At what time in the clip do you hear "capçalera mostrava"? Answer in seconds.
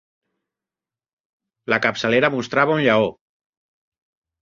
1.85-2.77